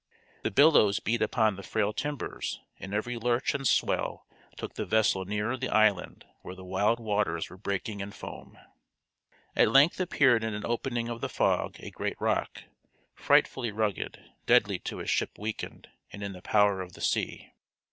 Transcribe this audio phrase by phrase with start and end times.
[0.41, 4.25] The billows beat upon the frail timbers and every lurch and swell
[4.57, 8.57] took the vessel nearer the island where the wild waters were breaking in foam.
[9.55, 12.63] At length appeared in an opening of the fog a great rock,
[13.13, 17.53] frightfully rugged, deadly to a ship weakened and in the power of the sea.